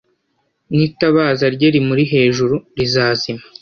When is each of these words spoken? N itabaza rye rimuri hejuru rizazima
N 0.75 0.77
itabaza 0.87 1.45
rye 1.55 1.67
rimuri 1.73 2.03
hejuru 2.13 2.55
rizazima 2.77 3.43